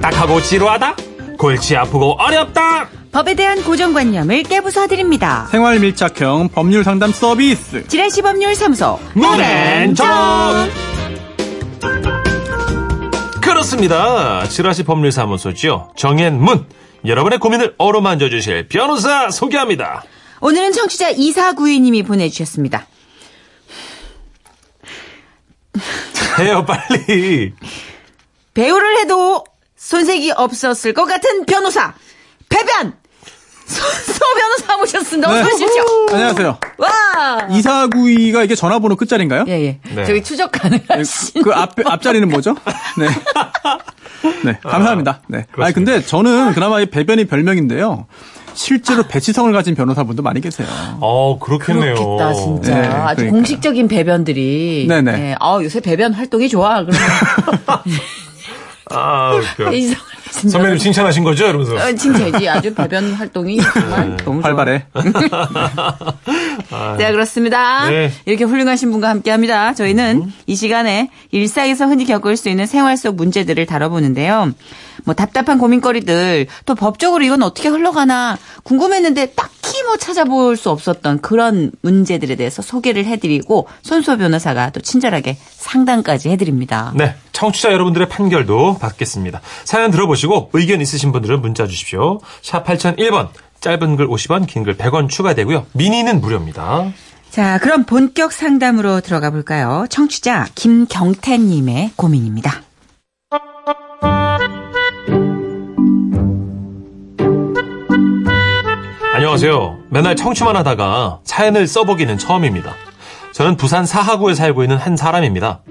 딱딱하고 0.00 0.42
지루하다? 0.42 0.96
골치 1.38 1.76
아프고 1.76 2.12
어렵다? 2.20 2.88
법에 3.12 3.34
대한 3.34 3.62
고정관념을 3.62 4.42
깨부숴드립니다. 4.42 5.48
생활 5.48 5.78
밀착형 5.78 6.48
법률 6.48 6.82
상담 6.82 7.12
서비스. 7.12 7.86
지라시 7.86 8.22
법률 8.22 8.54
사무소 8.54 8.98
문앤정 9.14 10.06
그렇습니다. 13.40 14.48
지라시 14.48 14.82
법률 14.82 15.12
사무소죠. 15.12 15.92
정앤문. 15.96 16.66
여러분의 17.06 17.38
고민을 17.38 17.74
어루만져 17.78 18.30
주실 18.30 18.66
변호사 18.68 19.30
소개합니다. 19.30 20.02
오늘은 20.40 20.72
청취자 20.72 21.12
2492님이 21.12 22.04
보내주셨습니다. 22.06 22.86
해요 26.38 26.64
빨리. 26.66 27.52
배우를 28.54 28.98
해도 28.98 29.44
손색이 29.88 30.32
없었을 30.34 30.94
것 30.94 31.04
같은 31.04 31.44
변호사 31.44 31.92
배변 32.48 32.94
손소 33.66 34.24
변호사 34.34 34.76
모셨습니다. 34.78 35.30
어서 35.30 35.42
네. 35.42 35.52
오십시오. 35.54 35.82
안녕하세요. 36.10 36.58
와. 36.78 37.48
2492가 37.50 38.44
이게 38.44 38.54
전화번호 38.54 38.96
끝자리인가요? 38.96 39.44
예, 39.48 39.52
예. 39.52 39.78
네. 39.94 40.04
저기 40.04 40.22
추적 40.22 40.50
가능하신. 40.52 41.42
그 41.42 41.52
앞, 41.52 41.72
앞자리는 41.84 42.28
뭐죠? 42.28 42.54
네. 42.98 43.08
네, 44.44 44.58
감사합니다. 44.62 45.20
네. 45.28 45.46
아 45.58 45.68
니, 45.68 45.74
근데 45.74 46.02
저는 46.02 46.52
그나마 46.54 46.80
이 46.80 46.86
배변이 46.86 47.26
별명인데요. 47.26 48.06
실제로 48.54 49.02
배치성을 49.02 49.52
가진 49.52 49.74
변호사분도 49.74 50.22
많이 50.22 50.40
계세요. 50.40 50.66
어, 51.00 51.38
그렇겠네요. 51.38 51.94
그렇겠다, 51.94 52.32
진짜. 52.34 52.74
네, 52.74 52.86
아주 52.86 53.16
그러니까요. 53.16 53.30
공식적인 53.32 53.88
배변들이. 53.88 54.86
네네. 54.88 55.12
네. 55.12 55.34
아, 55.40 55.58
요새 55.62 55.80
배변 55.80 56.12
활동이 56.14 56.48
좋아. 56.48 56.84
그러면. 56.84 56.94
아, 58.90 59.32
웃겨. 59.34 59.70
선배님 60.50 60.78
칭찬하신 60.78 61.22
거죠? 61.24 61.46
이러면서. 61.46 61.76
어, 61.76 61.94
칭찬이지. 61.94 62.48
아주 62.48 62.74
배변 62.74 63.12
활동이 63.12 63.58
정말 63.72 64.16
너무 64.16 64.42
좋아. 64.42 64.48
활발해. 64.50 64.84
네, 66.98 67.12
그렇습니다. 67.12 67.88
네. 67.88 68.12
이렇게 68.26 68.44
훌륭하신 68.44 68.90
분과 68.90 69.08
함께 69.08 69.30
합니다. 69.30 69.74
저희는 69.74 70.32
이 70.46 70.56
시간에 70.56 71.10
일상에서 71.30 71.86
흔히 71.86 72.04
겪을 72.04 72.36
수 72.36 72.48
있는 72.48 72.66
생활 72.66 72.96
속 72.96 73.16
문제들을 73.16 73.64
다뤄보는데요. 73.66 74.52
뭐 75.04 75.14
답답한 75.14 75.58
고민거리들, 75.58 76.46
또 76.66 76.74
법적으로 76.74 77.24
이건 77.24 77.42
어떻게 77.42 77.68
흘러가나 77.68 78.36
궁금했는데 78.62 79.32
딱히 79.34 79.82
뭐 79.84 79.96
찾아볼 79.96 80.56
수 80.56 80.70
없었던 80.70 81.20
그런 81.20 81.70
문제들에 81.82 82.36
대해서 82.36 82.62
소개를 82.62 83.04
해드리고 83.04 83.68
손수호 83.82 84.16
변호사가 84.16 84.70
또 84.70 84.80
친절하게 84.80 85.36
상담까지 85.56 86.30
해드립니다. 86.30 86.92
네, 86.96 87.14
청취자 87.32 87.72
여러분들의 87.72 88.08
판결도 88.08 88.78
받겠습니다. 88.78 89.40
사연 89.64 89.90
들어보시고 89.90 90.50
의견 90.52 90.80
있으신 90.80 91.12
분들은 91.12 91.40
문자 91.42 91.66
주십시오. 91.66 92.20
샵 92.42 92.64
8001번, 92.64 93.28
짧은 93.60 93.96
글 93.96 94.08
50원, 94.08 94.46
긴 94.46 94.64
글 94.64 94.76
100원 94.76 95.08
추가되고요. 95.08 95.66
미니는 95.72 96.20
무료입니다. 96.20 96.92
자, 97.30 97.58
그럼 97.58 97.84
본격 97.84 98.32
상담으로 98.32 99.00
들어가 99.00 99.30
볼까요? 99.30 99.86
청취자 99.90 100.46
김경태님의 100.54 101.92
고민입니다. 101.96 102.62
안녕하세요. 109.24 109.78
맨날 109.88 110.16
청취만 110.16 110.54
하다가 110.54 111.20
사연을 111.24 111.66
써보기는 111.66 112.18
처음입니다. 112.18 112.74
저는 113.32 113.56
부산 113.56 113.86
사하구에 113.86 114.34
살고 114.34 114.64
있는 114.64 114.76
한 114.76 114.98
사람입니다. 114.98 115.62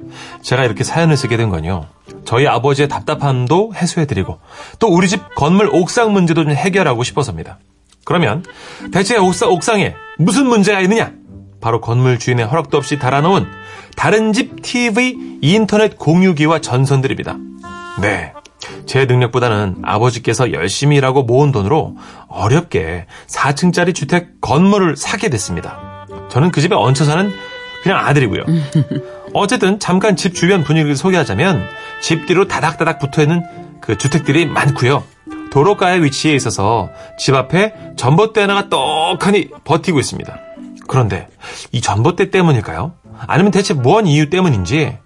제가 0.42 0.66
이렇게 0.66 0.84
사연을 0.84 1.16
쓰게 1.16 1.38
된 1.38 1.50
건요. 1.50 1.86
저희 2.26 2.48
아버지의 2.48 2.88
답답함도 2.88 3.73
해소해드리고 3.76 4.40
또 4.80 4.88
우리 4.88 5.08
집 5.08 5.36
건물 5.36 5.70
옥상 5.72 6.14
문제도 6.14 6.44
좀 6.44 6.52
해결하고 6.52 7.04
싶어서입니다. 7.04 7.60
그러면 8.05 8.44
대체 8.92 9.17
옥상, 9.17 9.52
옥상에 9.52 9.94
무슨 10.17 10.48
문제가 10.48 10.82
있느냐? 10.82 11.11
바로 11.61 11.80
건물 11.80 12.17
주인의 12.17 12.48
허락도 12.48 12.76
없이 12.76 12.98
달아놓은 12.98 13.45
다른 13.95 14.33
집 14.33 14.64
TV, 14.64 15.38
인터넷 15.44 16.00
공유기와 16.00 16.60
전선들입니다. 16.60 17.38
네. 18.02 18.33
제 18.86 19.06
능력보다는 19.06 19.78
아버지께서 19.84 20.54
열심히 20.54 20.98
일하고 20.98 21.24
모은 21.24 21.52
돈으로 21.52 21.98
어렵게 22.28 23.06
4층짜리 23.28 23.94
주택 23.94 24.42
건물을 24.42 24.96
사게 24.96 25.30
됐습니다. 25.30 26.08
저는 26.30 26.52
그 26.52 26.62
집에 26.62 26.76
얹혀 26.76 27.06
사는 27.06 27.32
그냥 27.84 28.00
아들이고요. 28.00 28.44
어쨌든 29.34 29.80
잠깐 29.80 30.16
집 30.16 30.36
주변 30.36 30.64
분위기를 30.64 30.96
소개하자면 30.96 31.68
집 32.02 32.26
뒤로 32.26 32.48
다닥다닥 32.48 33.00
붙어있는 33.00 33.44
그 33.82 33.98
주택들이 33.98 34.46
많고요. 34.46 35.04
도로가에 35.52 36.02
위치해 36.02 36.34
있어서 36.36 36.90
집 37.20 37.36
앞에 37.36 37.74
전봇대 37.95 38.42
하나가 38.42 38.70
떡하니 38.70 39.50
버티고 39.64 40.00
있습니다. 40.00 40.40
그런데 40.88 41.28
이 41.72 41.82
전봇대 41.82 42.32
때문일까요? 42.32 42.94
아니면 43.28 43.52
대체 43.52 43.74
무언 43.74 44.08
이유 44.08 44.30
때문인지 44.30 44.98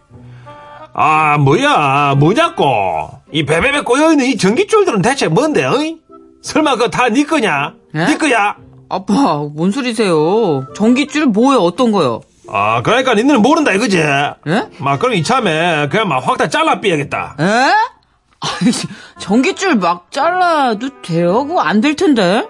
아, 0.99 1.37
뭐야, 1.37 2.15
뭐냐고. 2.17 3.11
이 3.31 3.45
베베베 3.45 3.81
꼬여있는 3.81 4.25
이 4.25 4.35
전기줄들은 4.37 5.03
대체 5.03 5.27
뭔데, 5.27 5.63
어이? 5.63 5.97
설마 6.41 6.71
그거 6.75 6.89
다 6.89 7.09
네 7.09 7.23
거냐? 7.23 7.73
에? 7.93 8.05
네 8.05 8.17
거야? 8.17 8.55
아빠, 8.89 9.13
뭔 9.53 9.71
소리세요? 9.71 10.65
전기줄 10.75 11.27
뭐예요? 11.27 11.59
어떤 11.61 11.91
거요? 11.91 12.21
아, 12.49 12.81
그러니까 12.81 13.13
니네는 13.13 13.43
모른다, 13.43 13.73
이거지? 13.73 13.99
예? 13.99 14.33
막, 14.79 14.97
그럼 14.99 15.13
이참에 15.13 15.87
그냥 15.89 16.07
막 16.07 16.25
확 16.27 16.37
다 16.37 16.49
잘라 16.49 16.79
삐야겠다. 16.79 17.35
에? 17.39 17.43
아니, 17.43 18.71
전기줄 19.19 19.75
막 19.75 20.07
잘라도 20.11 20.89
돼요? 21.03 21.45
그거 21.45 21.59
안 21.61 21.79
될 21.79 21.95
텐데. 21.95 22.43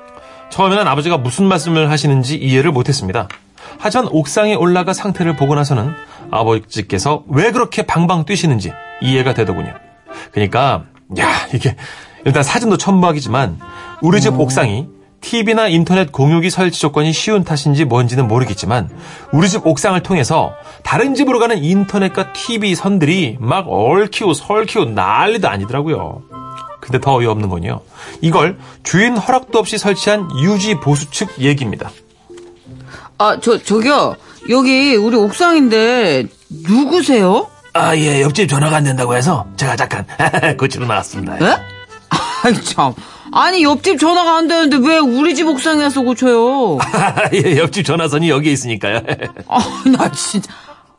처음에는 0.51 0.87
아버지가 0.87 1.17
무슨 1.17 1.47
말씀을 1.47 1.89
하시는지 1.91 2.37
이해를 2.37 2.71
못했습니다. 2.71 3.27
하지만 3.79 4.07
옥상에 4.11 4.55
올라가 4.55 4.93
상태를 4.93 5.35
보고 5.35 5.53
나서는 5.55 5.93
아버지께서 6.31 7.23
왜 7.27 7.51
그렇게 7.51 7.83
방방 7.85 8.25
뛰시는지 8.25 8.71
이해가 9.01 9.33
되더군요. 9.33 9.73
그러니까 10.31 10.85
야 11.19 11.47
이게 11.53 11.75
일단 12.25 12.43
사진도 12.43 12.77
첨부하기지만 12.77 13.59
우리 14.01 14.21
집 14.21 14.39
옥상이 14.39 14.87
TV나 15.21 15.67
인터넷 15.67 16.11
공유기 16.11 16.49
설치 16.49 16.79
조건이 16.79 17.11
쉬운 17.11 17.43
탓인지 17.43 17.85
뭔지는 17.85 18.27
모르겠지만 18.27 18.89
우리 19.31 19.49
집 19.49 19.65
옥상을 19.65 20.01
통해서 20.03 20.53
다른 20.83 21.15
집으로 21.15 21.39
가는 21.39 21.63
인터넷과 21.63 22.33
TV 22.33 22.75
선들이 22.75 23.37
막 23.39 23.65
얽히고 23.67 24.33
설키고 24.33 24.85
난리도 24.85 25.47
아니더라고요. 25.49 26.21
근데 26.79 27.01
더 27.01 27.15
어이없는 27.15 27.49
건요. 27.49 27.81
이걸 28.21 28.57
주인 28.83 29.17
허락도 29.17 29.59
없이 29.59 29.77
설치한 29.77 30.29
유지 30.41 30.75
보수 30.75 31.09
측 31.11 31.39
얘기입니다. 31.39 31.91
아, 33.17 33.39
저, 33.41 33.61
저기요. 33.61 34.15
여기 34.49 34.95
우리 34.95 35.15
옥상인데 35.17 36.27
누구세요? 36.49 37.49
아, 37.73 37.95
예, 37.95 38.21
옆집 38.21 38.49
전화가 38.49 38.77
안 38.77 38.83
된다고 38.83 39.15
해서 39.15 39.45
제가 39.57 39.75
잠깐 39.75 40.05
고치러 40.57 40.85
나왔습니다. 40.87 41.35
에? 41.35 41.57
아이, 42.43 42.63
참. 42.63 42.93
아니, 43.31 43.63
옆집 43.63 43.99
전화가 43.99 44.37
안 44.37 44.47
되는데 44.47 44.77
왜 44.77 44.97
우리 44.97 45.35
집 45.35 45.47
옥상에 45.47 45.83
와서 45.83 46.01
고쳐요? 46.01 46.77
예, 47.33 47.57
옆집 47.57 47.85
전화선이 47.85 48.29
여기에 48.29 48.51
있으니까요. 48.53 49.01
아, 49.47 49.83
나 49.85 50.11
진짜. 50.11 50.51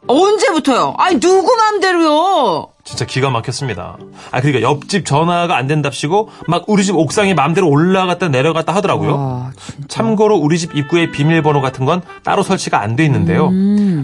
언제부터요? 0.06 0.94
아니, 0.98 1.18
누구 1.18 1.54
맘대로요? 1.56 2.68
진짜 2.88 3.04
기가 3.04 3.28
막혔습니다. 3.28 3.98
아, 4.30 4.40
그러니까 4.40 4.62
옆집 4.62 5.04
전화가 5.04 5.54
안 5.58 5.66
된답시고 5.66 6.30
막 6.46 6.64
우리 6.68 6.82
집 6.84 6.96
옥상에 6.96 7.34
마음대로 7.34 7.68
올라갔다 7.68 8.28
내려갔다 8.28 8.74
하더라고요. 8.74 9.14
와, 9.14 9.50
참고로 9.88 10.36
우리 10.38 10.58
집 10.58 10.74
입구에 10.74 11.10
비밀번호 11.10 11.60
같은 11.60 11.84
건 11.84 12.00
따로 12.24 12.42
설치가 12.42 12.80
안 12.80 12.96
돼 12.96 13.04
있는데요. 13.04 13.50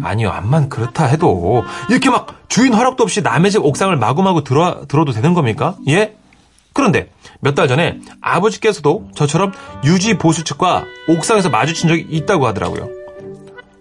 아니요, 0.04 0.28
암만 0.30 0.68
그렇다 0.68 1.06
해도 1.06 1.64
이렇게 1.88 2.10
막 2.10 2.26
주인 2.48 2.74
허락도 2.74 3.02
없이 3.02 3.22
남의 3.22 3.50
집 3.52 3.64
옥상을 3.64 3.96
마구마구 3.96 4.44
들어, 4.44 4.82
들어도 4.86 5.12
되는 5.12 5.32
겁니까? 5.32 5.76
예? 5.88 6.14
그런데 6.74 7.08
몇 7.40 7.54
달 7.54 7.66
전에 7.68 8.00
아버지께서도 8.20 9.08
저처럼 9.14 9.52
유지 9.84 10.18
보수 10.18 10.44
측과 10.44 10.84
옥상에서 11.08 11.48
마주친 11.48 11.88
적이 11.88 12.06
있다고 12.10 12.46
하더라고요. 12.48 12.90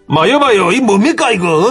마, 0.07 0.29
여봐요. 0.29 0.71
이 0.71 0.79
뭡니까, 0.79 1.31
이거? 1.31 1.69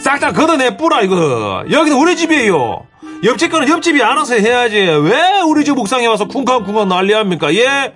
싹 0.00 0.20
다 0.20 0.32
걷어내 0.32 0.76
뿌라, 0.76 1.02
이거. 1.02 1.64
여기는 1.70 1.98
우리 1.98 2.16
집이에요. 2.16 2.86
옆집 3.24 3.50
거는 3.50 3.68
옆집이 3.68 4.02
알아서 4.02 4.34
해야지. 4.36 4.76
왜 4.76 5.40
우리 5.44 5.64
집 5.64 5.76
옥상에 5.76 6.06
와서 6.06 6.26
쿵쾅쿵쾅 6.26 6.88
난리 6.88 7.12
합니까? 7.12 7.52
예? 7.54 7.92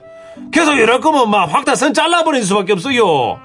계속 0.52 0.74
이럴 0.74 1.00
거면 1.00 1.30
막 1.30 1.48
확 1.52 1.64
다 1.64 1.74
선 1.76 1.94
잘라버리는 1.94 2.44
수밖에 2.46 2.72
없어요. 2.72 3.38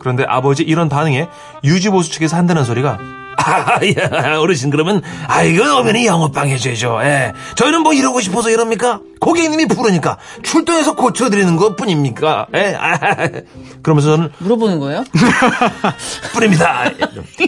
그런데 0.00 0.24
아버지 0.26 0.64
이런 0.64 0.88
반응에 0.88 1.28
유지보수 1.62 2.10
측에서 2.10 2.36
한다는 2.36 2.64
소리가 2.64 2.98
아, 3.40 3.78
예, 3.82 3.94
어르신 4.36 4.68
그러면 4.70 5.00
아 5.26 5.42
이거 5.42 5.78
어머니 5.78 6.04
영업방 6.06 6.48
해줘야죠. 6.48 7.00
예. 7.02 7.32
저희는 7.54 7.80
뭐 7.82 7.94
이러고 7.94 8.20
싶어서 8.20 8.50
이럽니까? 8.50 9.00
고객님이 9.18 9.66
부르니까 9.66 10.18
출동해서 10.42 10.94
고쳐드리는 10.94 11.56
것 11.56 11.74
뿐입니까? 11.76 12.48
예. 12.54 12.76
아, 12.78 12.98
그러면서 13.82 14.16
저는 14.16 14.30
물어보는 14.38 14.78
거예요? 14.80 15.04
뿐입니다. 16.34 16.90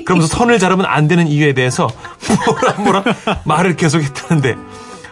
그러면서 0.06 0.34
선을 0.34 0.58
자르면 0.58 0.86
안 0.86 1.08
되는 1.08 1.26
이유에 1.26 1.52
대해서 1.52 1.88
뭐라 2.46 2.72
뭐라 2.78 3.04
말을 3.44 3.76
계속했다는데 3.76 4.56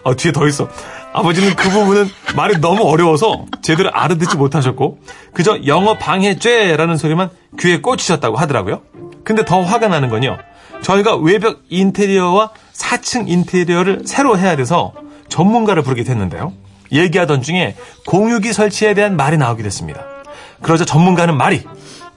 아, 0.05 0.15
뒤에 0.15 0.33
더 0.33 0.47
있어. 0.49 0.69
아버지는 1.13 1.55
그 1.57 1.69
부분은 1.69 2.09
말이 2.37 2.59
너무 2.61 2.85
어려워서 2.85 3.47
제대로 3.63 3.91
알아듣지 3.93 4.37
못하셨고 4.37 4.99
그저 5.33 5.59
영어 5.67 5.99
방해죄라는 5.99 6.97
소리만 6.97 7.31
귀에 7.59 7.81
꽂히셨다고 7.81 8.37
하더라고요. 8.37 8.83
근데 9.25 9.45
더 9.45 9.61
화가 9.63 9.89
나는 9.89 10.09
건요. 10.09 10.39
저희가 10.83 11.17
외벽 11.17 11.63
인테리어와 11.69 12.51
4층 12.73 13.29
인테리어를 13.29 14.03
새로 14.07 14.39
해야 14.39 14.57
돼서 14.57 14.93
전문가를 15.29 15.83
부르게 15.83 16.05
됐는데요. 16.05 16.53
얘기하던 16.93 17.43
중에 17.43 17.77
공유기 18.07 18.53
설치에 18.53 18.95
대한 18.95 19.17
말이 19.17 19.37
나오게 19.37 19.63
됐습니다. 19.63 20.05
그러자 20.63 20.85
전문가는 20.85 21.37
말이 21.37 21.63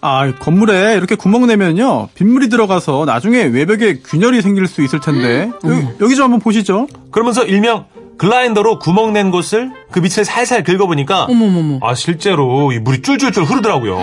아, 0.02 0.34
건물에 0.36 0.96
이렇게 0.96 1.16
구멍 1.16 1.48
내면요. 1.48 2.10
빗물이 2.16 2.50
들어가서 2.50 3.06
나중에 3.06 3.44
외벽에 3.44 4.00
균열이 4.00 4.42
생길 4.42 4.68
수 4.68 4.82
있을 4.84 5.00
텐데. 5.00 5.50
여기, 5.64 5.88
여기 6.02 6.16
좀 6.16 6.26
한번 6.26 6.40
보시죠. 6.42 6.88
그러면서 7.12 7.46
일명 7.46 7.86
글라인더로 8.18 8.80
구멍 8.80 9.14
낸 9.14 9.32
곳을 9.32 9.72
그 9.92 10.00
밑을 10.00 10.26
살살 10.26 10.64
긁어보니까 10.64 11.26
어머머머. 11.26 11.80
아 11.82 11.94
실제로 11.96 12.72
이 12.72 12.80
물이 12.80 13.02
쫄쫄쫄 13.02 13.44
흐르더라고요. 13.44 14.00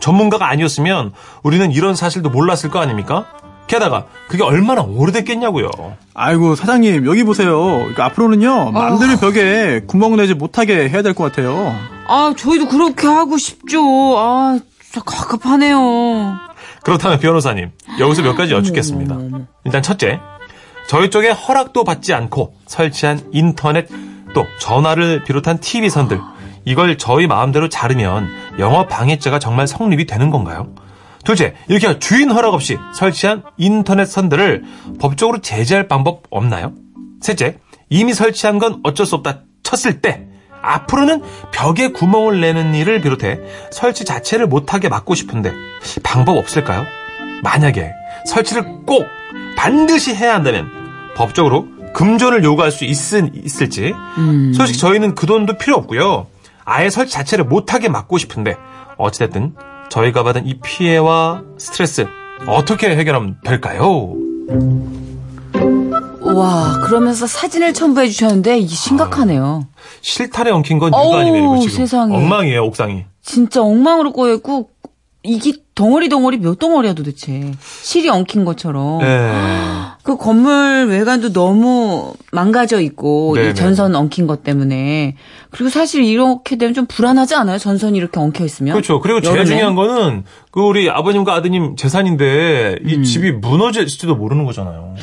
전문가가 0.00 0.48
아니었으면 0.48 1.12
우리는 1.42 1.70
이런 1.72 1.94
사실도 1.94 2.30
몰랐을 2.30 2.70
거 2.70 2.80
아닙니까? 2.80 3.26
게다가 3.66 4.06
그게 4.28 4.42
얼마나 4.42 4.80
오래됐겠냐고요. 4.80 5.68
아이고, 6.14 6.54
사장님, 6.54 7.04
여기 7.06 7.22
보세요. 7.22 7.60
그러니까 7.60 8.06
앞으로는요. 8.06 8.70
마음대로 8.70 9.18
벽에 9.18 9.82
구멍 9.86 10.16
내지 10.16 10.32
못하게 10.32 10.88
해야 10.88 11.02
될 11.02 11.12
것 11.12 11.24
같아요. 11.24 11.74
아, 12.06 12.32
저희도 12.34 12.68
그렇게 12.68 13.06
하고 13.06 13.36
싶죠. 13.36 13.78
아, 14.16 14.58
진짜 14.82 15.02
갑갑하네요. 15.04 16.38
그렇다면 16.82 17.18
변호사님 17.18 17.70
여기서 17.98 18.22
몇 18.22 18.34
가지 18.36 18.54
여쭙겠습니다. 18.54 19.18
일단 19.66 19.82
첫째, 19.82 20.18
저희 20.88 21.10
쪽에 21.10 21.28
허락도 21.28 21.84
받지 21.84 22.14
않고 22.14 22.54
설치한 22.66 23.28
인터넷 23.32 23.86
또 24.34 24.46
전화를 24.58 25.22
비롯한 25.22 25.60
TV 25.60 25.90
선들 25.90 26.18
이걸 26.64 26.96
저희 26.96 27.26
마음대로 27.26 27.68
자르면 27.68 28.28
영업 28.58 28.88
방해죄가 28.88 29.38
정말 29.38 29.66
성립이 29.66 30.06
되는 30.06 30.30
건가요? 30.30 30.74
둘째, 31.24 31.54
이렇게 31.68 31.98
주인 31.98 32.30
허락 32.30 32.54
없이 32.54 32.78
설치한 32.94 33.42
인터넷 33.58 34.06
선들을 34.06 34.64
법적으로 34.98 35.40
제재할 35.42 35.88
방법 35.88 36.22
없나요? 36.30 36.72
셋째, 37.20 37.58
이미 37.90 38.14
설치한 38.14 38.58
건 38.58 38.80
어쩔 38.82 39.04
수 39.04 39.14
없다 39.16 39.42
쳤을 39.62 40.00
때 40.00 40.26
앞으로는 40.62 41.22
벽에 41.52 41.88
구멍을 41.88 42.40
내는 42.40 42.74
일을 42.74 43.02
비롯해 43.02 43.40
설치 43.70 44.06
자체를 44.06 44.46
못하게 44.46 44.88
막고 44.88 45.14
싶은데 45.14 45.52
방법 46.02 46.38
없을까요? 46.38 46.86
만약에 47.42 47.92
설치를 48.26 48.84
꼭 48.86 49.04
반드시 49.56 50.14
해야 50.14 50.34
한다면 50.34 50.77
법적으로 51.18 51.66
금전을 51.94 52.44
요구할 52.44 52.70
수 52.70 52.84
있, 52.84 52.96
을지 53.12 53.92
솔직히 54.54 54.78
저희는 54.78 55.14
그 55.16 55.26
돈도 55.26 55.58
필요 55.58 55.76
없고요. 55.76 56.28
아예 56.64 56.90
설치 56.90 57.12
자체를 57.12 57.44
못하게 57.44 57.88
막고 57.88 58.18
싶은데 58.18 58.56
어찌됐든 58.96 59.54
저희가 59.88 60.22
받은 60.22 60.46
이 60.46 60.60
피해와 60.60 61.42
스트레스 61.58 62.06
어떻게 62.46 62.88
해결하면 62.96 63.38
될까요? 63.44 64.14
와, 66.20 66.78
그러면서 66.84 67.26
사진을 67.26 67.72
첨부해 67.72 68.08
주셨는데 68.08 68.58
이게 68.58 68.74
심각하네요. 68.74 69.66
실타래 70.02 70.50
엉킨 70.50 70.78
건 70.78 70.90
이거 70.90 71.58
지금. 71.60 71.76
세상에. 71.76 72.14
엉망이에요, 72.14 72.62
옥상이. 72.64 73.06
진짜 73.22 73.62
엉망으로 73.62 74.12
꼬였고 74.12 74.70
이게 75.28 75.52
덩어리 75.74 76.08
덩어리 76.08 76.38
몇 76.38 76.58
덩어리야 76.58 76.94
도대체. 76.94 77.52
실이 77.82 78.08
엉킨 78.08 78.44
것처럼. 78.44 78.98
네. 78.98 79.32
그 80.02 80.16
건물 80.16 80.86
외관도 80.88 81.32
너무 81.32 82.14
망가져 82.32 82.80
있고 82.80 83.34
네네. 83.36 83.50
이 83.50 83.54
전선 83.54 83.94
엉킨 83.94 84.26
것 84.26 84.42
때문에 84.42 85.16
그리고 85.50 85.70
사실 85.70 86.02
이렇게 86.04 86.56
되면 86.56 86.74
좀 86.74 86.86
불안하지 86.86 87.34
않아요? 87.34 87.58
전선이 87.58 87.96
이렇게 87.98 88.18
엉켜 88.18 88.44
있으면. 88.44 88.72
그렇죠. 88.72 89.00
그리고 89.00 89.20
제일 89.20 89.36
여름에? 89.36 89.46
중요한 89.50 89.74
거는 89.74 90.24
그 90.50 90.60
우리 90.60 90.88
아버님과 90.90 91.34
아드님 91.34 91.76
재산인데 91.76 92.78
이 92.84 93.04
집이 93.04 93.32
무너질지도 93.32 94.16
모르는 94.16 94.44
거잖아요. 94.46 94.94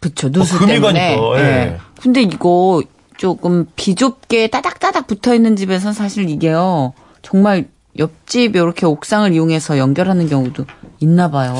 그쵸, 0.00 0.30
누수 0.30 0.58
금이 0.58 0.72
때문에. 0.72 1.16
가니까, 1.16 1.40
예. 1.40 1.78
근데 2.00 2.22
이거 2.22 2.82
조금 3.16 3.66
비좁게 3.76 4.48
따닥따닥 4.48 5.06
붙어 5.06 5.34
있는 5.34 5.56
집에선 5.56 5.92
사실 5.92 6.28
이게요. 6.28 6.92
정말 7.22 7.66
옆집 7.98 8.56
이렇게 8.56 8.86
옥상을 8.86 9.32
이용해서 9.32 9.78
연결하는 9.78 10.28
경우도 10.28 10.64
있나 11.00 11.30
봐요. 11.30 11.54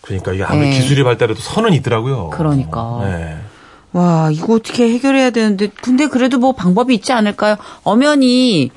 그러니까 0.00 0.32
이게 0.32 0.42
아무리 0.44 0.70
네. 0.70 0.78
기술이 0.78 1.04
발달해도 1.04 1.40
선은 1.40 1.72
있더라고요. 1.74 2.30
그러니까. 2.30 3.00
네. 3.04 3.36
와, 3.92 4.30
이거 4.32 4.54
어떻게 4.54 4.88
해결해야 4.88 5.30
되는데, 5.30 5.68
근데 5.68 6.06
그래도 6.06 6.38
뭐 6.38 6.52
방법이 6.52 6.94
있지 6.94 7.12
않을까요? 7.12 7.56
엄연히 7.82 8.70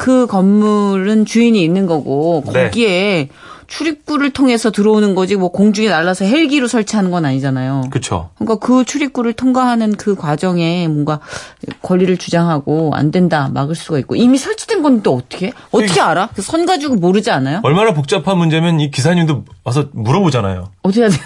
그 0.00 0.26
건물은 0.26 1.26
주인이 1.26 1.62
있는 1.62 1.84
거고, 1.86 2.42
네. 2.54 2.64
거기에 2.64 3.28
출입구를 3.66 4.30
통해서 4.30 4.70
들어오는 4.70 5.14
거지, 5.14 5.36
뭐 5.36 5.50
공중에 5.50 5.90
날라서 5.90 6.24
헬기로 6.24 6.66
설치하는 6.68 7.10
건 7.10 7.26
아니잖아요. 7.26 7.82
그렇죠. 7.90 8.30
그러니까 8.36 8.66
그 8.66 8.84
출입구를 8.86 9.34
통과하는 9.34 9.92
그 9.96 10.14
과정에 10.16 10.88
뭔가 10.88 11.20
권리를 11.82 12.16
주장하고 12.16 12.92
안 12.94 13.10
된다, 13.10 13.50
막을 13.52 13.74
수가 13.74 13.98
있고, 13.98 14.16
이미 14.16 14.38
설치된 14.38 14.82
건 14.82 15.02
또 15.02 15.14
어떻게? 15.14 15.48
해? 15.48 15.52
어떻게 15.70 16.00
알아? 16.00 16.30
그 16.34 16.40
선 16.42 16.64
가지고 16.64 16.96
모르지 16.96 17.30
않아요? 17.30 17.60
얼마나 17.62 17.92
복잡한 17.92 18.38
문제면 18.38 18.80
이 18.80 18.90
기사님도 18.90 19.44
와서 19.64 19.84
물어보잖아요. 19.92 20.70
어떻게 20.82 21.02
해야 21.02 21.10
돼? 21.12 21.16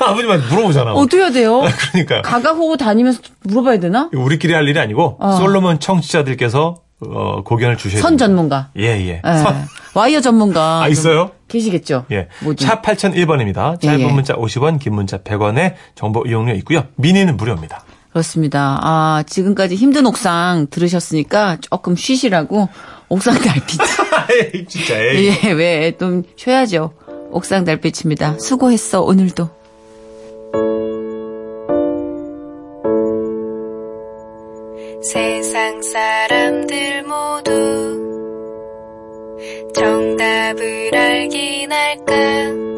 아버님한테 0.00 0.46
물어보잖아. 0.54 0.92
어떻게 0.94 1.18
해야 1.18 1.30
돼요? 1.30 1.60
그러니까 1.92 2.22
가가호호 2.22 2.78
다니면서 2.78 3.20
물어봐야 3.44 3.78
되나? 3.78 4.08
우리끼리 4.14 4.54
할 4.54 4.66
일이 4.66 4.78
아니고 4.80 5.18
어. 5.20 5.32
솔로몬 5.32 5.78
청취자들께서 5.78 6.76
어, 7.00 7.42
고견을 7.42 7.76
주셔야 7.76 8.00
선 8.00 8.16
됩니다. 8.16 8.26
전문가. 8.26 8.70
예, 8.76 8.82
예. 8.82 9.22
예. 9.24 9.38
선. 9.38 9.66
와이어 9.94 10.20
전문가. 10.20 10.82
아, 10.82 10.84
좀 10.84 10.92
있어요? 10.92 11.30
계시겠죠? 11.48 12.04
예. 12.12 12.28
샵 12.58 12.82
8001번입니다. 12.82 13.80
짧은 13.80 14.00
예, 14.00 14.04
예. 14.04 14.12
문자 14.12 14.34
50원, 14.34 14.78
긴 14.78 14.94
문자 14.94 15.18
100원에 15.18 15.74
정보 15.94 16.24
이용료 16.26 16.54
있고요. 16.56 16.84
미니는 16.96 17.36
무료입니다. 17.36 17.82
그렇습니다. 18.10 18.78
아, 18.82 19.22
지금까지 19.26 19.76
힘든 19.76 20.04
옥상 20.06 20.66
들으셨으니까 20.70 21.58
조금 21.60 21.96
쉬시라고 21.96 22.68
옥상 23.08 23.34
달빛. 23.34 23.80
에이, 24.54 24.64
진짜. 24.66 24.98
에이. 24.98 25.32
예, 25.44 25.52
왜, 25.52 25.96
좀 25.96 26.24
쉬어야죠. 26.36 26.92
옥상 27.30 27.64
달빛입니다. 27.64 28.38
수고했어, 28.38 29.02
오늘도. 29.02 29.60
세상 35.60 35.82
사람들 35.82 37.02
모두 37.02 37.50
정답을 39.74 40.90
알긴 40.94 41.70
할까 41.70 42.69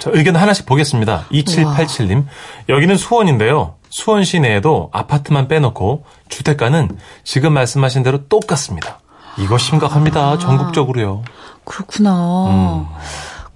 저 0.00 0.10
의견 0.12 0.34
하나씩 0.34 0.66
보겠습니다. 0.66 1.26
2787님. 1.30 2.24
여기는 2.68 2.96
수원인데요. 2.96 3.74
수원 3.90 4.24
시내에도 4.24 4.88
아파트만 4.92 5.46
빼놓고 5.46 6.04
주택가는 6.28 6.96
지금 7.22 7.52
말씀하신 7.52 8.02
대로 8.02 8.26
똑같습니다. 8.26 8.98
이거 9.38 9.58
심각합니다. 9.58 10.38
전국적으로요. 10.38 11.22
그렇구나. 11.64 12.88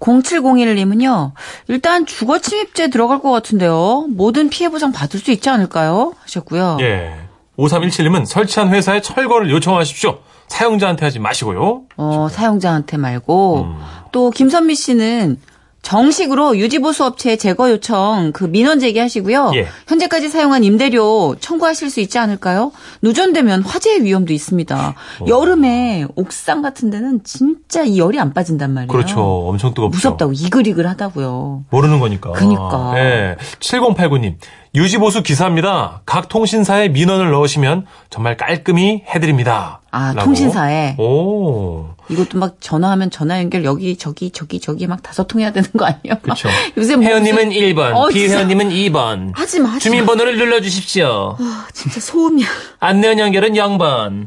0701님은요, 0.00 1.32
일단 1.68 2.04
주거 2.04 2.38
침입죄 2.38 2.90
들어갈 2.90 3.20
것 3.20 3.30
같은데요. 3.30 4.06
모든 4.10 4.50
피해 4.50 4.68
보상 4.68 4.92
받을 4.92 5.18
수 5.18 5.30
있지 5.30 5.48
않을까요? 5.48 6.12
하셨고요. 6.20 6.76
예. 6.80 7.14
5317님은 7.58 8.26
설치한 8.26 8.68
회사에 8.68 9.00
철거를 9.00 9.50
요청하십시오. 9.50 10.18
사용자한테 10.48 11.06
하지 11.06 11.20
마시고요. 11.20 11.82
어, 11.96 12.28
사용자한테 12.30 12.98
말고, 12.98 13.62
음. 13.62 13.80
또 14.12 14.30
김선미 14.30 14.74
씨는 14.74 15.38
정식으로 15.84 16.56
유지보수 16.56 17.04
업체 17.04 17.36
제거 17.36 17.70
요청 17.70 18.32
그 18.32 18.44
민원 18.44 18.80
제기하시고요. 18.80 19.52
예. 19.54 19.66
현재까지 19.86 20.28
사용한 20.30 20.64
임대료 20.64 21.36
청구하실 21.38 21.90
수 21.90 22.00
있지 22.00 22.18
않을까요? 22.18 22.72
누전되면 23.02 23.62
화재의 23.62 24.02
위험도 24.02 24.32
있습니다. 24.32 24.94
어. 25.20 25.24
여름에 25.28 26.06
옥상 26.16 26.62
같은 26.62 26.90
데는 26.90 27.20
진짜 27.22 27.82
이 27.84 27.98
열이 27.98 28.18
안 28.18 28.32
빠진단 28.32 28.72
말이에요. 28.72 28.88
그렇죠. 28.88 29.20
엄청 29.20 29.74
뜨겁죠. 29.74 29.94
무섭다고 29.94 30.32
이글이글 30.32 30.88
하다고요. 30.88 31.64
모르는 31.70 32.00
거니까. 32.00 32.32
그니까. 32.32 32.94
예. 32.96 33.36
7089님. 33.60 34.36
유지보수 34.74 35.22
기사입니다. 35.22 36.00
각 36.04 36.28
통신사에 36.28 36.88
민원을 36.88 37.30
넣으시면 37.30 37.86
정말 38.10 38.36
깔끔히 38.36 39.04
해드립니다. 39.14 39.80
아, 39.92 40.08
라고. 40.14 40.24
통신사에. 40.24 40.96
오. 40.98 41.90
이것도 42.08 42.38
막 42.38 42.56
전화하면 42.60 43.10
전화 43.10 43.38
연결 43.38 43.64
여기 43.64 43.96
저기 43.96 44.30
저기 44.30 44.60
저기 44.60 44.86
막 44.86 45.02
다섯 45.02 45.26
통 45.26 45.40
해야 45.40 45.52
되는 45.52 45.68
거 45.72 45.86
아니에요? 45.86 46.18
그쵸. 46.22 46.48
요새 46.76 46.96
뭐 46.96 47.04
회원님은 47.06 47.48
무슨- 47.48 47.60
1번, 47.60 47.94
어. 47.94 48.08
비회원님은 48.08 48.68
2번. 48.70 49.32
하지 49.34 49.60
마. 49.60 49.70
하지. 49.70 49.84
주민번호를 49.84 50.36
눌러 50.36 50.60
주십시오. 50.60 51.36
아, 51.40 51.66
진짜 51.72 52.00
소음이야. 52.00 52.46
안내원 52.80 53.18
연결은 53.18 53.52
0번. 53.54 54.26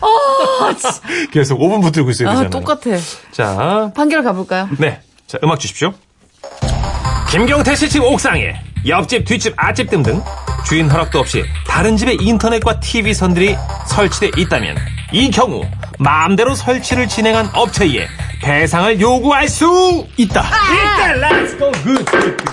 아, 0.00 0.74
진짜. 0.76 1.00
계속 1.32 1.58
5분 1.60 1.80
붙들고 1.82 2.10
있어야 2.10 2.30
아. 2.30 2.48
똑같아. 2.48 2.90
자, 3.32 3.90
판결 3.94 4.22
가 4.22 4.32
볼까요? 4.32 4.68
네. 4.78 5.00
자, 5.26 5.38
음악 5.42 5.58
주십시오. 5.60 5.94
김경태 7.30 7.76
씨 7.76 7.88
집 7.88 8.02
옥상에 8.02 8.54
옆집, 8.86 9.24
뒷집, 9.24 9.54
앞집 9.56 9.88
등등 9.90 10.20
주인 10.66 10.90
허락도 10.90 11.18
없이 11.20 11.44
다른 11.66 11.96
집의 11.96 12.16
인터넷과 12.20 12.80
TV 12.80 13.14
선들이 13.14 13.56
설치돼 13.86 14.30
있다면 14.36 14.76
이 15.12 15.30
경우 15.30 15.62
마음대로 16.00 16.54
설치를 16.54 17.08
진행한 17.08 17.48
업체에 17.54 18.06
배상을 18.42 19.00
요구할 19.00 19.48
수 19.48 20.06
있다. 20.16 20.42
있다. 20.42 21.28
Let's 21.28 21.58
go. 21.58 21.70
Good. 21.72 22.04
good, 22.04 22.36
good. 22.36 22.44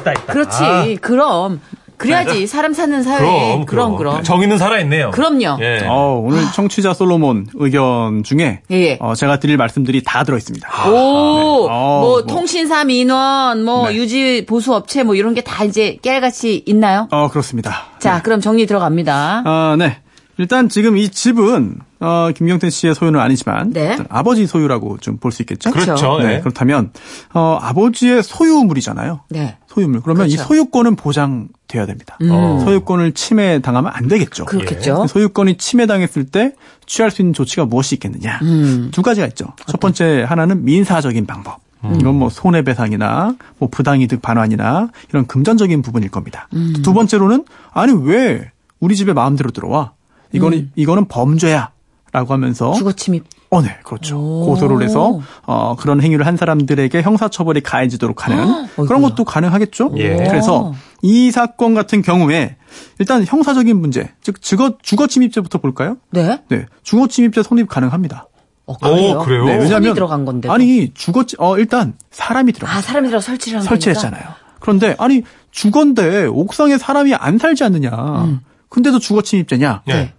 있다, 0.00 0.12
있다. 0.12 0.32
그렇지. 0.32 0.56
아, 0.64 0.84
그럼. 1.00 1.60
그래야지 1.98 2.48
사람 2.48 2.72
사는 2.72 3.00
사회에 3.04 3.20
그럼, 3.20 3.64
그럼 3.66 3.96
그럼. 3.96 4.22
정의는 4.24 4.58
살아 4.58 4.80
있네요. 4.80 5.12
그럼요. 5.12 5.58
예. 5.60 5.84
어, 5.86 6.20
오늘 6.24 6.42
청취자 6.52 6.94
솔로몬 6.94 7.46
의견 7.54 8.24
중에 8.24 8.62
예, 8.72 8.76
예. 8.76 8.98
어, 9.00 9.14
제가 9.14 9.38
드릴 9.38 9.56
말씀들이 9.56 10.02
다 10.02 10.24
들어 10.24 10.36
있습니다. 10.36 10.68
오, 10.90 11.68
어, 11.70 12.00
뭐, 12.00 12.00
뭐. 12.00 12.26
통신사 12.26 12.82
민원, 12.82 13.64
뭐 13.64 13.88
네. 13.88 13.94
유지 13.94 14.44
보수 14.48 14.74
업체 14.74 15.04
뭐 15.04 15.14
이런 15.14 15.34
게 15.34 15.42
다 15.42 15.62
이제 15.62 15.96
깨알같이 16.02 16.64
있나요? 16.66 17.06
어, 17.12 17.28
그렇습니다. 17.28 17.84
자, 18.00 18.20
그럼 18.22 18.40
정리 18.40 18.66
들어갑니다. 18.66 19.42
아, 19.44 19.76
네. 19.78 19.98
일단 20.38 20.68
지금 20.68 20.96
이 20.96 21.08
집은 21.08 21.78
어, 22.00 22.30
김경태 22.34 22.70
씨의 22.70 22.94
소유는 22.94 23.20
아니지만 23.20 23.70
네. 23.72 23.98
아버지 24.08 24.46
소유라고 24.46 24.98
좀 24.98 25.18
볼 25.18 25.30
수 25.30 25.42
있겠죠? 25.42 25.70
그렇죠. 25.70 26.18
네. 26.20 26.34
예. 26.36 26.40
그렇다면 26.40 26.90
어, 27.34 27.58
아버지의 27.60 28.22
소유물이잖아요. 28.22 29.20
네. 29.28 29.56
소유물. 29.68 30.00
그러면 30.00 30.28
이 30.28 30.32
그렇죠. 30.32 30.48
소유권은 30.48 30.96
보장돼야 30.96 31.86
됩니다. 31.86 32.16
어. 32.30 32.60
소유권을 32.64 33.12
침해당하면 33.12 33.92
안 33.94 34.08
되겠죠. 34.08 34.46
그렇겠죠. 34.46 35.06
소유권이 35.06 35.58
침해당했을 35.58 36.24
때 36.24 36.54
취할 36.86 37.10
수 37.10 37.22
있는 37.22 37.34
조치가 37.34 37.66
무엇이 37.66 37.94
있겠느냐. 37.96 38.40
음. 38.42 38.90
두 38.92 39.02
가지가 39.02 39.26
있죠. 39.28 39.52
첫 39.66 39.78
번째 39.80 40.24
하나는 40.28 40.64
민사적인 40.64 41.26
방법. 41.26 41.60
음. 41.84 41.98
이건 42.00 42.14
뭐 42.16 42.28
손해배상이나 42.30 43.36
뭐 43.58 43.68
부당이득 43.70 44.22
반환이나 44.22 44.88
이런 45.10 45.26
금전적인 45.26 45.82
부분일 45.82 46.10
겁니다. 46.10 46.48
음. 46.54 46.74
두 46.82 46.92
번째로는 46.94 47.44
아니 47.72 47.92
왜 47.92 48.50
우리 48.80 48.96
집에 48.96 49.12
마음대로 49.12 49.50
들어와? 49.50 49.92
이거는 50.32 50.70
이거는 50.76 51.06
범죄야라고 51.06 52.32
하면서 52.32 52.72
주거 52.74 52.92
침입. 52.92 53.24
어, 53.50 53.60
네, 53.60 53.76
그렇죠. 53.84 54.16
오. 54.18 54.46
고소를 54.46 54.82
해서 54.82 55.20
어, 55.42 55.76
그런 55.76 56.00
행위를 56.00 56.26
한 56.26 56.38
사람들에게 56.38 57.02
형사처벌이 57.02 57.60
가해지도록 57.60 58.24
하는 58.26 58.66
그런. 58.76 59.02
것도 59.02 59.24
가능하겠죠. 59.24 59.92
예. 59.98 60.16
그래서 60.16 60.72
이 61.02 61.30
사건 61.30 61.74
같은 61.74 62.00
경우에 62.00 62.56
일단 62.98 63.24
형사적인 63.26 63.76
문제, 63.78 64.10
즉 64.22 64.40
주거 64.40 64.78
주거 64.80 65.06
침입죄부터 65.06 65.58
볼까요? 65.58 65.98
네. 66.10 66.40
네, 66.48 66.64
주거 66.82 67.08
침입죄 67.08 67.42
성립 67.42 67.68
가능합니다. 67.68 68.26
어, 68.64 68.78
그래요? 68.78 69.18
오, 69.18 69.24
그래요? 69.24 69.44
네, 69.44 69.52
손이 69.54 69.64
왜냐하면 69.64 69.94
들어간 69.94 70.24
건데. 70.24 70.48
아니 70.48 70.90
주거 70.94 71.24
치- 71.26 71.36
어 71.38 71.58
일단 71.58 71.92
사람이 72.10 72.52
들어 72.52 72.66
아, 72.68 72.80
사람이 72.80 73.08
들어 73.08 73.20
설치를 73.20 73.58
한 73.58 73.66
설치했잖아요. 73.66 74.22
그런데 74.60 74.94
아니 74.98 75.24
주거인데 75.50 76.24
옥상에 76.26 76.78
사람이 76.78 77.12
안 77.14 77.36
살지 77.36 77.64
않느냐? 77.64 77.90
음. 78.24 78.40
근데도 78.70 78.98
주거 78.98 79.20
침입죄냐? 79.20 79.82
네. 79.86 80.14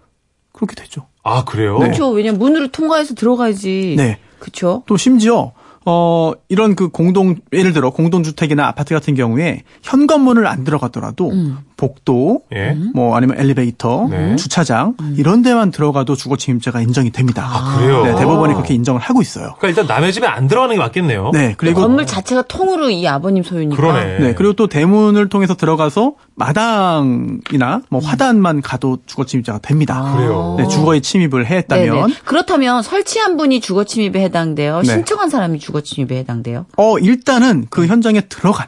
그렇게 0.66 0.82
되죠. 0.82 1.08
아, 1.24 1.44
그래요? 1.46 1.78
네. 1.80 1.86
그렇죠. 1.86 2.10
왜냐면 2.10 2.40
문을 2.40 2.70
통과해서 2.70 3.16
들어가야지. 3.16 3.96
네. 3.98 4.20
그렇죠. 4.40 4.84
또 4.88 4.98
심지어 4.98 5.54
어 5.86 6.32
이런 6.50 6.76
그 6.76 6.90
공동 6.90 7.36
예를 7.52 7.74
들어 7.74 7.90
공동주택이나 7.90 8.68
아파트 8.68 8.94
같은 8.94 9.16
경우에 9.16 9.64
현관문을 9.82 10.48
안 10.48 10.64
들어가더라도 10.64 11.30
음. 11.32 11.60
복도 11.84 12.44
예. 12.56 12.78
뭐 12.94 13.18
아니면 13.18 13.38
엘리베이터, 13.38 14.08
네. 14.10 14.38
주차장 14.38 14.96
음. 15.02 15.16
이런 15.18 15.42
데만 15.42 15.70
들어가도 15.70 16.16
주거 16.16 16.38
침입죄가 16.38 16.82
인정이 16.82 17.12
됩니다. 17.12 17.46
아, 17.46 17.78
그래요? 17.78 18.06
네, 18.06 18.16
대법원이 18.16 18.54
그렇게 18.54 18.74
인정을 18.74 19.02
하고 19.02 19.22
있어요. 19.22 19.56
그러니까 19.60 19.68
일단 19.68 19.86
남의 19.88 20.14
집에 20.14 20.26
안 20.26 20.48
들어가는 20.48 20.74
게 20.74 20.80
맞겠네요. 20.80 21.32
네, 21.34 21.56
그리고 21.58 21.82
건물 21.82 22.06
자체가 22.06 22.44
통으로 22.44 22.90
이 22.90 23.06
아버님 23.06 23.44
소유니까. 23.44 23.76
그러네. 23.76 24.20
네, 24.20 24.34
그리고 24.34 24.54
또 24.54 24.68
대문을 24.68 25.28
통해서 25.28 25.56
들어가서 25.56 26.14
마당이나 26.36 27.82
뭐 27.90 28.00
화단만 28.02 28.62
가도 28.62 29.00
주거 29.06 29.26
침입자가 29.26 29.60
됩니다. 29.60 29.98
아. 29.98 30.16
그래요? 30.16 30.56
네, 30.58 30.68
주거에 30.70 31.02
침입을 31.02 31.46
했다면 31.48 31.96
네네. 31.96 32.14
그렇다면 32.24 32.82
설치한 32.82 33.36
분이 33.36 33.60
주거 33.60 33.84
침입에 33.84 34.22
해당돼요. 34.24 34.82
네. 34.84 34.94
신청한 34.94 35.30
사람이 35.30 35.60
주거 35.60 35.82
침입에 35.82 36.18
해당돼요. 36.20 36.66
어 36.78 36.98
일단은 36.98 37.68
그 37.70 37.88
현장에 37.88 38.22
들어간 38.22 38.68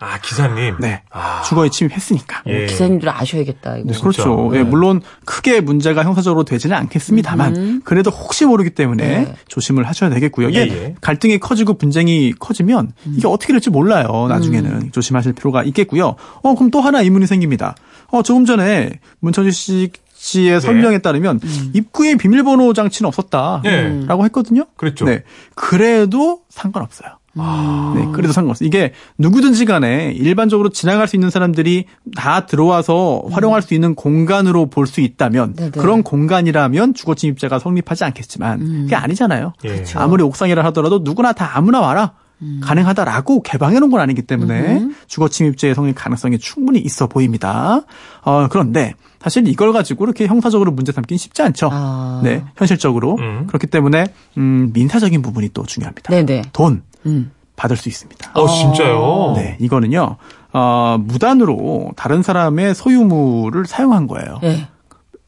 아, 0.00 0.18
기사님. 0.18 0.76
네, 0.80 1.02
아. 1.10 1.42
주거에 1.42 1.68
침입했으니까. 1.68 2.42
예. 2.46 2.66
기사님들 2.66 3.08
아셔야겠다. 3.08 3.78
이거. 3.78 3.92
네, 3.92 3.98
그렇죠. 3.98 4.50
네. 4.52 4.58
예, 4.58 4.62
물론 4.62 5.00
크게 5.24 5.60
문제가 5.60 6.04
형사적으로 6.04 6.44
되지는 6.44 6.76
않겠습니다만 6.76 7.82
그래도 7.84 8.10
혹시 8.10 8.44
모르기 8.44 8.70
때문에 8.70 9.06
네. 9.06 9.34
조심을 9.48 9.84
하셔야 9.84 10.10
되겠고요. 10.10 10.50
이게 10.50 10.60
예, 10.60 10.72
예. 10.72 10.94
갈등이 11.00 11.38
커지고 11.38 11.74
분쟁이 11.74 12.32
커지면 12.38 12.92
이게 13.14 13.26
어떻게 13.26 13.52
될지 13.52 13.70
몰라요. 13.70 14.26
나중에는 14.28 14.92
조심하실 14.92 15.32
필요가 15.32 15.62
있겠고요. 15.64 16.16
어 16.42 16.54
그럼 16.54 16.70
또 16.70 16.80
하나 16.80 17.00
의문이 17.00 17.26
생깁니다. 17.26 17.74
어 18.08 18.22
조금 18.22 18.44
전에 18.44 19.00
문천주 19.20 19.50
씨 19.50 19.90
씨의 20.18 20.60
설명에 20.60 20.98
따르면 20.98 21.40
입구에 21.74 22.16
비밀번호 22.16 22.72
장치는 22.72 23.06
없었다라고 23.08 23.64
예. 23.68 24.24
했거든요. 24.24 24.66
그랬죠. 24.76 25.04
네, 25.04 25.22
그래도 25.54 26.40
상관없어요. 26.48 27.18
아. 27.38 27.92
네, 27.96 28.06
그래도 28.12 28.32
상관없어요. 28.32 28.66
이게 28.66 28.92
누구든지 29.18 29.64
간에 29.64 30.12
일반적으로 30.16 30.70
지나갈 30.70 31.06
수 31.08 31.16
있는 31.16 31.30
사람들이 31.30 31.84
다 32.16 32.46
들어와서 32.46 33.22
활용할 33.30 33.62
수 33.62 33.74
있는 33.74 33.94
공간으로 33.94 34.66
볼 34.66 34.86
수 34.86 35.00
있다면 35.00 35.54
네네. 35.54 35.70
그런 35.72 36.02
공간이라면 36.02 36.94
주거 36.94 37.14
침입자가 37.14 37.58
성립하지 37.58 38.04
않겠지만 38.04 38.82
그게 38.82 38.94
아니잖아요. 38.96 39.52
예. 39.64 39.84
아무리 39.96 40.22
옥상이라 40.22 40.64
하더라도 40.66 41.00
누구나 41.02 41.32
다 41.32 41.50
아무나 41.54 41.80
와라. 41.80 42.12
가능하다라고 42.60 43.42
개방해 43.42 43.78
놓은 43.78 43.90
건 43.90 44.00
아니기 44.00 44.22
때문에 44.22 44.88
주거 45.06 45.28
침입죄의 45.28 45.74
성립 45.74 45.94
가능성이 45.94 46.38
충분히 46.38 46.78
있어 46.80 47.06
보입니다. 47.06 47.82
어, 48.22 48.48
그런데 48.48 48.94
사실 49.20 49.48
이걸 49.48 49.72
가지고 49.72 50.04
이렇게 50.04 50.26
형사적으로 50.26 50.70
문제 50.70 50.92
삼기는 50.92 51.18
쉽지 51.18 51.42
않죠. 51.42 51.70
아. 51.72 52.20
네, 52.22 52.44
현실적으로. 52.56 53.16
음. 53.18 53.46
그렇기 53.46 53.66
때문에 53.66 54.06
음, 54.36 54.70
민사적인 54.72 55.22
부분이 55.22 55.50
또 55.54 55.64
중요합니다. 55.64 56.10
네네. 56.12 56.42
돈 56.52 56.82
음. 57.06 57.32
받을 57.56 57.76
수 57.76 57.88
있습니다. 57.88 58.32
어, 58.34 58.46
진짜요? 58.46 59.32
네, 59.36 59.56
이거는요. 59.58 60.16
어, 60.52 60.98
무단으로 61.00 61.92
다른 61.96 62.22
사람의 62.22 62.74
소유물을 62.74 63.64
사용한 63.66 64.06
거예요. 64.06 64.40
예. 64.44 64.68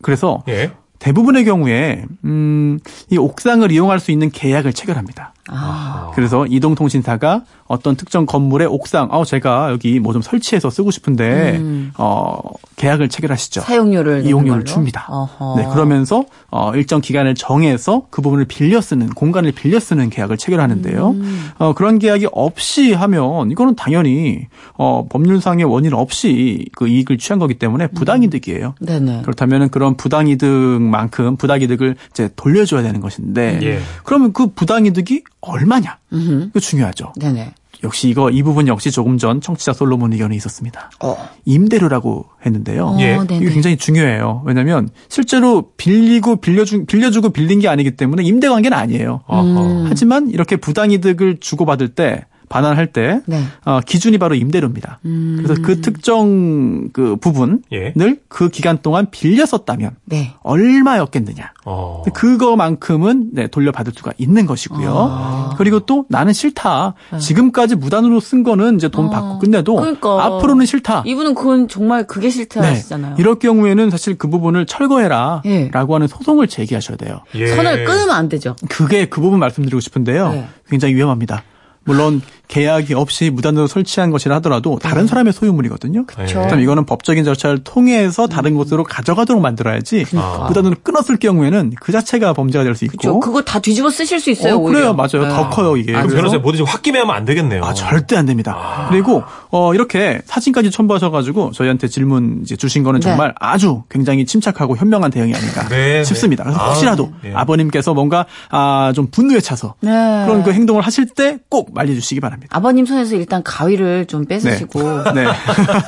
그래서 0.02 0.42
예. 0.48 0.72
대부분의 0.98 1.44
경우에 1.44 2.04
음, 2.24 2.78
이 3.10 3.16
옥상을 3.16 3.70
이용할 3.70 3.98
수 3.98 4.10
있는 4.10 4.30
계약을 4.30 4.72
체결합니다. 4.72 5.32
아. 5.48 6.10
그래서 6.14 6.46
이동통신사가 6.46 7.42
어떤 7.66 7.96
특정 7.96 8.24
건물의 8.26 8.66
옥상, 8.68 9.08
어 9.10 9.24
제가 9.24 9.70
여기 9.72 10.00
뭐 10.00 10.12
좀 10.12 10.22
설치해서 10.22 10.70
쓰고 10.70 10.90
싶은데 10.90 11.58
음. 11.58 11.92
어 11.98 12.38
계약을 12.76 13.08
체결하시죠. 13.08 13.60
사용료를 13.60 14.26
이용료를? 14.26 14.64
줍니다. 14.64 15.06
어허. 15.08 15.56
네, 15.58 15.68
그러면서 15.70 16.24
어 16.50 16.72
일정 16.74 17.00
기간을 17.00 17.34
정해서 17.34 18.06
그 18.10 18.22
부분을 18.22 18.46
빌려 18.46 18.80
쓰는 18.80 19.08
공간을 19.10 19.52
빌려 19.52 19.78
쓰는 19.80 20.10
계약을 20.10 20.36
체결하는데요. 20.38 21.10
음. 21.10 21.50
어 21.58 21.72
그런 21.74 21.98
계약이 21.98 22.28
없이 22.32 22.92
하면 22.94 23.50
이거는 23.50 23.76
당연히 23.76 24.46
어 24.74 25.06
법률상의 25.08 25.64
원인 25.66 25.92
없이 25.92 26.66
그 26.74 26.88
이익을 26.88 27.18
취한 27.18 27.38
거기 27.38 27.54
때문에 27.54 27.88
부당이득이에요. 27.88 28.74
네네. 28.80 29.22
그렇다면 29.22 29.68
그런 29.68 29.96
부당이득만큼 29.96 31.36
부당이득을 31.36 31.96
이제 32.10 32.30
돌려줘야 32.36 32.82
되는 32.82 33.00
것인데 33.00 33.60
예. 33.62 33.78
그러면 34.04 34.32
그 34.32 34.48
부당이득이 34.48 35.22
얼마냐? 35.40 35.98
음흠. 36.12 36.46
이거 36.50 36.60
중요하죠. 36.60 37.12
네네. 37.16 37.54
역시 37.84 38.08
이거 38.08 38.28
이 38.30 38.42
부분 38.42 38.66
역시 38.66 38.90
조금 38.90 39.18
전 39.18 39.40
청취자 39.40 39.72
솔로몬 39.72 40.12
의견이 40.12 40.34
있었습니다. 40.36 40.90
어. 41.00 41.16
임대료라고 41.44 42.26
했는데요. 42.44 42.96
예. 42.98 43.14
어, 43.14 43.24
네네. 43.24 43.44
이게 43.44 43.52
굉장히 43.52 43.76
중요해요. 43.76 44.42
왜냐하면 44.44 44.88
실제로 45.08 45.70
빌리고 45.76 46.36
빌려주, 46.36 46.86
빌려주고 46.86 47.30
빌린 47.30 47.60
게 47.60 47.68
아니기 47.68 47.92
때문에 47.92 48.24
임대 48.24 48.48
관계는 48.48 48.76
아니에요. 48.76 49.20
음. 49.30 49.86
하지만 49.88 50.28
이렇게 50.30 50.56
부당이득을 50.56 51.38
주고받을 51.38 51.90
때 51.90 52.24
반환할 52.48 52.88
때 52.92 53.20
네. 53.26 53.42
어, 53.64 53.80
기준이 53.80 54.18
바로 54.18 54.34
임대료입니다. 54.34 55.00
음. 55.04 55.40
그래서 55.42 55.60
그 55.62 55.80
특정 55.80 56.88
그 56.92 57.16
부분을 57.16 57.60
예. 57.72 57.92
그 58.28 58.48
기간 58.48 58.78
동안 58.82 59.08
빌려 59.10 59.46
썼다면 59.46 59.96
네. 60.04 60.34
얼마였겠느냐. 60.42 61.52
어. 61.64 62.02
그거만큼은 62.14 63.30
네, 63.32 63.46
돌려받을 63.48 63.92
수가 63.94 64.12
있는 64.18 64.46
것이고요. 64.46 64.94
아. 64.96 65.54
그리고 65.58 65.80
또 65.80 66.06
나는 66.08 66.32
싫다. 66.32 66.94
지금까지 67.18 67.76
무단으로 67.76 68.20
쓴 68.20 68.42
거는 68.42 68.76
이제 68.76 68.88
돈 68.88 69.10
받고 69.10 69.38
끝내도 69.40 69.74
네. 69.74 69.80
그러니까. 69.80 70.24
앞으로는 70.24 70.66
싫다. 70.66 71.02
이분은 71.06 71.34
그건 71.34 71.68
정말 71.68 72.06
그게 72.06 72.30
싫다 72.30 72.60
네. 72.62 72.68
하시잖아요. 72.68 73.16
이럴 73.18 73.38
경우에는 73.38 73.90
사실 73.90 74.16
그 74.16 74.28
부분을 74.28 74.66
철거해라. 74.66 75.42
예. 75.44 75.68
라고 75.72 75.94
하는 75.94 76.06
소송을 76.08 76.48
제기하셔야 76.48 76.96
돼요. 76.96 77.20
예. 77.34 77.48
선을 77.48 77.84
끊으면 77.84 78.10
안 78.10 78.28
되죠. 78.28 78.56
그게 78.68 79.06
그 79.06 79.20
부분 79.20 79.38
말씀드리고 79.38 79.80
싶은데요. 79.80 80.30
네. 80.30 80.48
굉장히 80.68 80.94
위험합니다. 80.94 81.42
물론 81.84 82.20
계약이 82.48 82.94
없이 82.94 83.30
무단으로 83.30 83.66
설치한 83.66 84.10
것이라 84.10 84.36
하더라도 84.36 84.78
다른 84.78 85.06
사람의 85.06 85.32
소유물이거든요. 85.34 86.06
그렇죠. 86.06 86.40
그럼 86.42 86.60
이거는 86.60 86.86
법적인 86.86 87.22
절차를 87.24 87.62
통해서 87.62 88.26
다른 88.26 88.54
곳으로 88.54 88.84
가져가도록 88.84 89.42
만들어야지 89.42 90.06
무단으로 90.48 90.76
끊었을 90.82 91.18
경우에는 91.18 91.74
그 91.80 91.92
자체가 91.92 92.32
범죄가 92.32 92.64
될 92.64 92.74
수 92.74 92.84
있고. 92.86 92.96
그렇죠. 92.98 93.20
그거 93.20 93.42
다 93.42 93.58
뒤집어 93.58 93.90
쓰실 93.90 94.18
수 94.20 94.30
있어요. 94.30 94.54
어, 94.54 94.56
오히려. 94.58 94.78
그래요, 94.78 94.94
맞아요. 94.94 95.26
네. 95.26 95.28
더 95.28 95.50
커요 95.50 95.76
이게. 95.76 95.92
그럼 95.92 96.06
그래서- 96.06 96.16
변호사님 96.16 96.42
뭐든지 96.42 96.62
홧김에 96.70 96.98
하면 97.00 97.14
안 97.14 97.24
되겠네요. 97.24 97.62
아, 97.64 97.74
절대 97.74 98.16
안 98.16 98.24
됩니다. 98.26 98.86
그리고, 98.90 99.22
어, 99.50 99.74
이렇게 99.74 100.20
사진까지 100.26 100.70
첨부하셔가지고 100.70 101.52
저희한테 101.52 101.88
질문 101.88 102.40
이제 102.42 102.56
주신 102.56 102.82
거는 102.82 103.00
네. 103.00 103.08
정말 103.08 103.34
아주 103.40 103.82
굉장히 103.90 104.24
침착하고 104.26 104.76
현명한 104.76 105.10
대응이 105.10 105.34
아닌가 105.34 105.68
네, 105.68 106.02
싶습니다. 106.04 106.44
그래서 106.44 106.58
네. 106.60 106.66
혹시라도 106.68 107.10
아, 107.12 107.18
네. 107.22 107.32
아, 107.34 107.44
버님께서 107.44 107.92
뭔가, 107.94 108.26
아, 108.50 108.92
좀 108.94 109.08
분노에 109.10 109.40
차서 109.40 109.74
네. 109.80 109.90
그런 110.26 110.42
그 110.44 110.52
행동을 110.52 110.82
하실 110.82 111.06
때 111.06 111.38
꼭 111.50 111.72
말려주시기 111.74 112.20
바랍니다. 112.20 112.37
아버님 112.50 112.86
손에서 112.86 113.16
일단 113.16 113.42
가위를 113.42 114.06
좀 114.06 114.24
뺏으시고 114.26 114.80
네. 115.14 115.24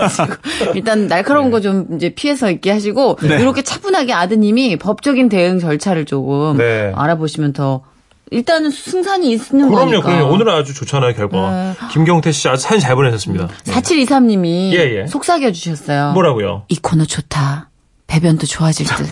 일단 0.75 1.07
날카로운 1.07 1.51
거 1.51 1.61
좀 1.61 1.87
이제 1.95 2.09
피해서 2.15 2.51
있게 2.51 2.71
하시고 2.71 3.19
네. 3.23 3.39
이렇게 3.41 3.63
차분하게 3.63 4.15
아드님이 4.15 4.77
법적인 4.77 5.29
대응 5.29 5.59
절차를 5.59 6.07
조금 6.07 6.57
네. 6.57 6.91
알아보시면 6.97 7.53
더 7.53 7.83
일단은 8.31 8.71
승산이 8.71 9.29
있는 9.31 9.69
그럼요, 9.69 9.75
거니까. 9.75 10.03
그럼요. 10.03 10.33
오늘은 10.33 10.55
아주 10.55 10.73
좋잖아요, 10.73 11.15
결과. 11.15 11.51
네. 11.51 11.75
김경태 11.93 12.31
씨 12.33 12.49
아주 12.49 12.63
사진 12.63 12.81
잘 12.81 12.95
보내셨습니다. 12.95 13.49
4723님이 13.65 14.73
예, 14.73 15.01
예. 15.03 15.07
속삭여 15.07 15.51
주셨어요. 15.53 16.13
뭐라고요? 16.13 16.63
이 16.69 16.77
코너 16.81 17.05
좋다. 17.05 17.70
배변도 18.11 18.45
좋아질 18.47 18.87
듯. 18.87 19.07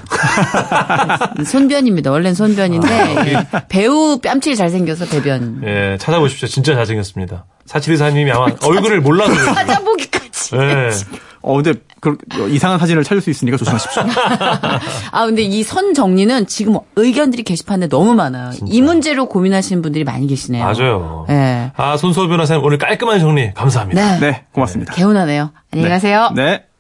손변입니다. 1.47 2.11
원래는 2.11 2.35
손변인데 2.35 3.17
예. 3.29 3.47
배우 3.69 4.19
뺨치게 4.21 4.57
잘생겨서 4.57 5.07
배변. 5.07 5.63
예, 5.65 5.97
찾아보십시오. 6.01 6.49
진짜 6.49 6.75
잘생겼습니다. 6.75 7.45
사칠이사님이 7.67 8.33
아마 8.33 8.47
얼굴을 8.61 9.01
몰라서. 9.01 9.33
찾아보기까지. 9.55 10.57
예. 10.57 10.91
어, 11.43 11.55
근데 11.63 11.75
그, 12.01 12.17
이상한 12.51 12.81
사진을 12.81 13.05
찾을 13.05 13.21
수 13.21 13.31
있으니까 13.31 13.57
조심하십시오. 13.57 14.03
아, 15.13 15.27
근데 15.27 15.43
이 15.43 15.63
선 15.63 15.95
정리는 15.95 16.47
지금 16.49 16.75
의견들이 16.97 17.45
게시판에 17.45 17.89
너무 17.89 18.15
많아요. 18.15 18.51
이 18.67 18.83
문제로 18.83 19.27
고민하시는 19.29 19.81
분들이 19.81 20.03
많이 20.03 20.27
계시네요. 20.27 20.65
맞아요. 20.65 21.27
예. 21.31 21.71
아, 21.77 21.97
손수호 21.97 22.27
변호사님 22.27 22.65
오늘 22.65 22.79
깔끔한 22.79 23.21
정리 23.21 23.55
감사합니다. 23.55 24.19
네. 24.19 24.21
네, 24.31 24.45
고맙습니다. 24.53 24.93
개운하네요. 24.95 25.53
안녕히 25.73 25.89
가세요. 25.89 26.31
네. 26.35 26.65